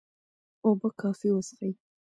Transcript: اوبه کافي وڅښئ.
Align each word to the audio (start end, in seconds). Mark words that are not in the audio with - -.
اوبه 0.65 0.89
کافي 0.99 1.29
وڅښئ. 1.33 1.71